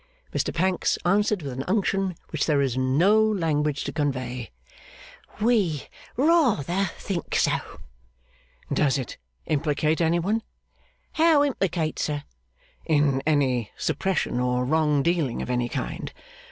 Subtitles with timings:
[0.33, 4.49] Mr Pancks answered, with an unction which there is no language to convey,
[5.39, 5.83] 'We
[6.17, 7.81] rather think so.'
[8.73, 10.41] 'Does it implicate any one?'
[11.11, 12.23] 'How implicate, sir?'
[12.83, 16.11] 'In any suppression or wrong dealing of any kind?